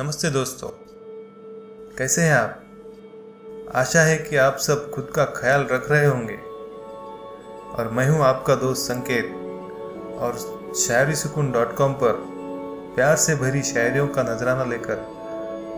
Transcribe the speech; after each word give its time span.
नमस्ते 0.00 0.30
दोस्तों। 0.30 0.68
कैसे 1.98 2.22
हैं 2.22 2.34
आप? 2.34 2.62
आशा 3.74 4.00
है 4.00 4.18
कि 4.18 4.36
आप 4.36 4.56
सब 4.56 4.90
खुद 4.90 5.12
का 5.16 5.24
ख्याल 5.24 5.66
रख 5.70 5.90
रहे 5.90 6.06
होंगे। 6.06 6.34
और 7.74 7.90
मैं 7.92 8.08
हूँ 8.08 8.20
आपका 8.20 8.54
दोस्त 8.54 8.82
संकेत। 8.82 9.24
और 10.18 10.38
शायरी 10.74 11.14
सुकून 11.14 11.52
डॉट 11.52 11.76
कॉम 11.76 11.92
पर 11.92 12.12
प्यार 12.96 13.16
से 13.16 13.34
भरी 13.34 13.62
शायरियों 13.62 14.08
का 14.08 14.22
नजराना 14.22 14.64
लेकर 14.64 14.96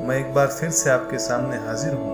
मैं 0.03 0.27
एक 0.27 0.35
बार 0.35 0.47
फिर 0.47 0.71
से 0.71 0.91
आपके 0.91 1.19
सामने 1.19 1.57
हाजिर 1.57 1.95
हूँ। 1.95 2.13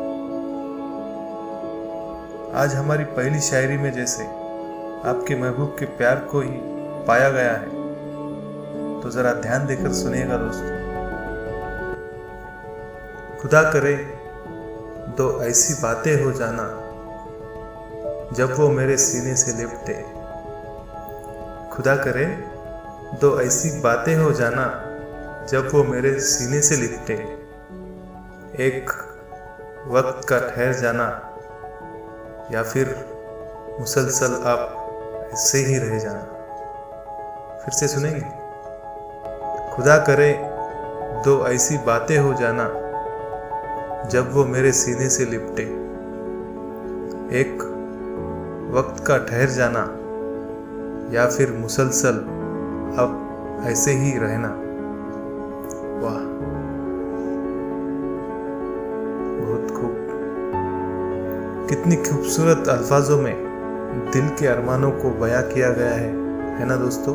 आज 2.55 2.75
हमारी 2.75 3.05
पहली 3.05 3.41
शायरी 3.41 3.79
में 3.79 3.93
जैसे 3.93 4.25
आपके 5.09 5.36
महबूब 5.36 5.77
के 5.79 5.86
प्यार 5.86 6.16
को 6.16 6.41
ही 6.41 6.52
पाया 7.07 7.30
गया 7.30 7.52
है। 7.52 7.68
तो 9.00 9.11
जरा 9.11 9.32
ध्यान 9.32 9.66
देकर 9.66 9.93
सुनिएगा 9.93 10.36
दोस्तों। 10.36 10.84
खुदा 13.44 13.62
करे 13.62 13.96
दो 15.18 15.43
ऐसी 15.43 15.75
बातें 15.75 16.25
हो 16.25 16.32
जाना 16.32 16.62
जब 18.32 18.54
वो 18.58 18.68
मेरे 18.68 18.96
सीने 18.96 19.36
से 19.36 19.52
लिपटे। 19.52 19.94
खुदा 21.76 21.96
करे 21.96 22.25
दो 23.21 23.40
ऐसी 23.40 23.80
बातें 23.80 24.16
हो 24.16 24.32
जाना 24.32 24.64
जब 25.46 25.71
वो 25.75 25.85
मेरे 25.85 26.21
सीने 26.21 26.62
से 26.62 26.76
लिपटे। 26.76 27.14
एक 28.64 28.90
वक्त 29.86 30.29
का 30.29 30.38
ठहर 30.38 30.72
जाना 30.72 31.36
या 32.52 32.62
फिर 32.62 33.06
मुसलसल 33.80 34.34
आप 34.34 34.91
ऐसे 35.33 35.58
ही 35.58 35.78
रह 35.78 35.98
जाना। 35.98 36.22
फिर 37.64 37.74
से 37.74 37.88
सुनेंगे? 37.88 38.27
खुदा 39.77 39.98
करे 39.98 40.33
दो 41.24 41.47
ऐसी 41.47 41.78
बातें 41.78 42.19
हो 42.19 42.34
जाना 42.34 42.83
जब 44.11 44.33
वो 44.33 44.44
मेरे 44.44 44.72
सीने 44.72 45.08
से 45.08 45.24
लिपटे। 45.24 45.62
एक 47.41 47.62
वक्त 48.74 49.05
का 49.06 49.16
ठहर 49.19 49.48
जाना 49.48 49.80
या 51.14 51.27
फिर 51.27 51.52
मुसलसल 51.52 52.14
अब 52.98 53.62
ऐसे 53.64 53.91
ही 53.91 54.19
रहना। 54.19 54.48
वाह, 56.02 56.20
बहुत 59.41 59.70
खूब। 59.70 59.94
कितनी 61.69 61.97
खूबसूरत 61.97 62.69
अल्फाजों 62.69 63.19
में 63.19 63.34
दिल 64.12 64.28
के 64.28 64.47
अरमानों 64.47 64.91
को 64.91 65.10
बयां 65.10 65.42
किया 65.42 65.70
गया 65.70 65.91
है 65.91 66.10
है 66.55 66.66
ना 66.66 66.77
दोस्तों? 66.77 67.14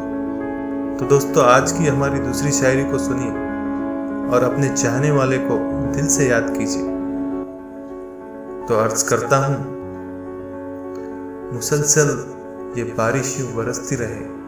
तो 0.98 1.06
दोस्तों, 1.06 1.44
आज 1.46 1.72
की 1.72 1.86
हमारी 1.86 2.20
दूसरी 2.20 2.52
शायरी 2.52 2.84
को 2.84 2.98
सुनिए 2.98 3.32
और 4.30 4.44
अपने 4.44 4.70
चाहने 4.70 5.12
वाले 5.12 5.38
को 5.38 5.79
दिल 5.96 6.08
से 6.08 6.28
याद 6.28 6.58
कीजिए। 6.58 6.84
तो 8.68 8.76
अर्ज़ 8.76 9.10
करता 9.10 9.38
हूँ, 9.38 9.80
मुसलसल 11.54 12.10
ये 12.78 12.84
बारिश 12.84 13.40
यूँ 13.40 13.54
बरसती 13.54 13.96
रहे। 13.96 14.40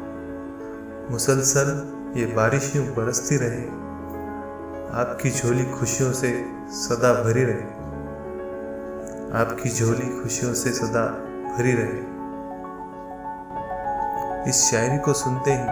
मुसलसल 1.12 1.94
ये 2.19 2.25
बारिश 2.25 2.75
यूँ 2.75 2.86
बरसती 2.86 3.38
रहे। 3.38 3.64
आपकी 5.02 5.31
झोली 5.31 5.66
खुशियों 5.66 6.12
से 6.12 6.45
सदा 6.69 7.14
भरी 7.14 7.44
रहे। 7.44 7.81
आपकी 9.34 9.69
झोली 9.69 10.22
खुशियों 10.22 10.53
से 10.53 10.72
सदा 10.72 11.06
भरी 11.58 11.73
रहे। 11.73 12.12
इस 14.50 14.72
शायरी 14.72 14.97
को 14.97 15.14
सुनते 15.14 15.52
ही 15.52 15.67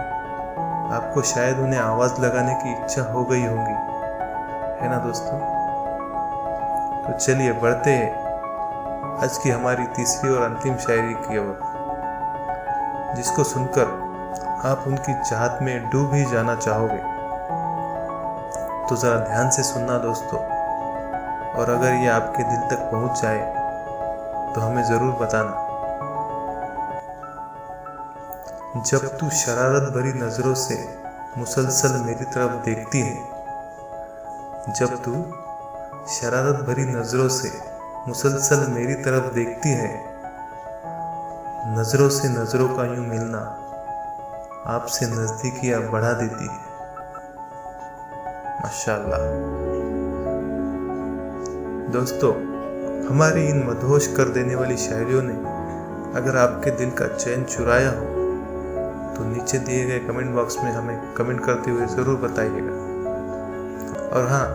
आपको 0.90 1.22
शायद 1.22 1.58
उन्हें 1.58 1.80
आवाज़ 1.80 2.20
लगाने 2.20 2.54
की 2.54 2.84
इच्छा 2.84 3.02
हो 3.02 3.24
गई 3.24 3.46
होगी। 3.46 3.90
है 4.80 4.90
ना 4.90 4.98
दोस्तों? 5.06 5.59
तो 7.10 7.16
चलिए 7.16 7.52
बढ़ते 7.52 7.90
हैं। 7.90 8.10
आज 9.22 9.38
की 9.42 9.50
हमारी 9.50 9.84
तीसरी 9.94 10.30
और 10.30 10.42
अंतिम 10.42 10.76
शायरी 10.76 11.14
की 11.16 11.38
ओर, 11.38 11.56
जिसको 13.16 13.44
सुनकर 13.44 13.88
आप 14.64 14.84
उनकी 14.86 15.14
चाहत 15.20 15.58
में 15.62 15.88
डूब 15.90 16.14
ही 16.14 16.24
जाना 16.24 16.54
चाहोगे। 16.56 16.98
तो 18.88 18.96
ज़रा 18.96 19.16
ध्यान 19.24 19.50
से 19.50 19.62
सुनना 19.62 19.98
दोस्तों, 19.98 20.40
और 21.50 21.70
अगर 21.70 21.92
ये 21.94 22.08
आपके 22.10 22.42
दिल 22.44 22.62
तक 22.70 22.88
पहुँच 22.92 23.22
जाए 23.22 23.42
तो 24.54 24.60
हमें 24.60 24.82
ज़रूर 24.84 25.12
बताना। 25.20 25.54
जब 28.86 29.02
तू 29.18 29.30
शरारत 29.36 29.92
भरी 29.94 30.12
नज़रों 30.20 30.54
से 30.60 30.78
मुसलसल 31.38 32.02
मेरी 32.06 32.24
तरफ़ 32.26 32.64
देखती 32.64 33.00
है, 33.00 33.16
जब 34.70 35.02
तू 35.04 35.12
शरारत 36.08 36.64
भरी 36.66 36.84
नज़रों 36.84 37.28
से 37.28 37.50
मुसलसल 38.08 38.66
मेरी 38.70 38.94
तरफ़ 38.94 39.34
देखती 39.34 39.68
है। 39.68 39.90
नज़रों 41.68 42.08
से 42.08 42.28
नज़रों 42.28 42.68
का 42.68 42.84
यूँ 42.84 43.06
मिलना 43.06 43.38
आपसे 44.66 45.06
नजदीकियाँ 45.06 45.80
बढ़ा 45.90 46.12
देती 46.12 46.46
है। 46.46 46.58
माशाल्लाह। 48.62 49.20
दोस्तों, 51.92 52.32
हमारी 53.08 53.46
इन 53.48 53.62
मदहोश 53.68 54.06
कर 54.16 54.28
देने 54.28 54.54
वाली 54.54 54.76
शायरियों 54.78 55.22
ने 55.22 55.36
अगर 56.20 56.36
आपके 56.36 56.70
दिल 56.70 56.90
का 56.90 57.06
चैन 57.16 57.44
चुराया 57.44 57.90
हो 57.90 58.06
तो 59.16 59.24
नीचे 59.24 59.58
दिए 59.60 59.84
गए 59.86 59.98
कमेंट 59.98 60.34
बॉक्स 60.34 60.56
में 60.56 60.70
हमें 60.72 61.14
कमेंट 61.14 61.44
करते 61.44 61.70
हुए 61.70 61.86
ज़रूर 61.86 62.16
बताइएगा। 62.20 62.74
और 64.10 64.26
हाँ 64.28 64.46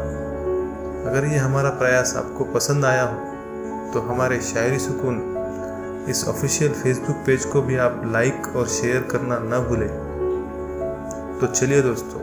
अगर 1.05 1.25
ये 1.25 1.37
हमारा 1.37 1.69
प्रयास 1.69 2.13
आपको 2.17 2.43
पसंद 2.43 2.85
आया 2.85 3.03
हो 3.03 3.91
तो 3.93 3.99
हमारे 4.01 4.39
शायरी 4.41 4.79
सुकून 4.79 5.17
इस 6.09 6.27
ऑफिशियल 6.27 6.71
फेसबुक 6.73 7.15
पेज 7.25 7.45
को 7.45 7.61
भी 7.61 7.75
आप 7.77 8.01
लाइक 8.05 8.55
और 8.55 8.67
शेयर 8.67 9.01
करना 9.11 9.37
न 9.41 9.59
भूलें। 9.67 9.89
तो 11.39 11.47
चलिए 11.47 11.81
दोस्तों, 11.81 12.21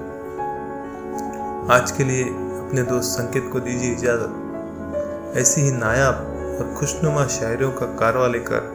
आज 1.70 1.90
के 1.90 2.04
लिए 2.04 2.24
अपने 2.24 2.82
दोस्त 2.82 3.18
संकेत 3.18 3.48
को 3.52 3.60
दीजिए 3.60 3.92
इजाज़त। 3.92 5.36
ऐसी 5.36 5.60
ही 5.60 5.72
नायाब 5.72 6.14
और 6.58 6.74
खुशनुमा 6.78 7.26
शायरों 7.30 7.72
का 7.72 7.86
कारवा 7.96 8.26
लेकर 8.26 8.70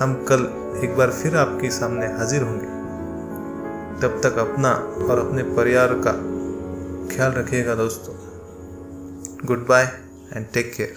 हम 0.00 0.14
कल 0.28 0.48
एक 0.84 0.96
बार 0.96 1.10
फिर 1.12 1.36
आपके 1.36 1.70
सामने 1.70 2.06
हाजिर 2.12 2.42
होंगे। 2.42 2.66
तब 4.02 4.20
तक 4.24 4.38
अपना 4.40 4.72
और 5.04 5.18
अपने 5.18 5.42
परिवार 5.54 5.94
का 6.06 6.12
ख्याल 7.14 7.32
रखिएगा 7.32 7.74
दोस्तों। 7.74 8.23
Goodbye 9.44 9.92
and 10.32 10.50
take 10.52 10.74
care. 10.74 10.96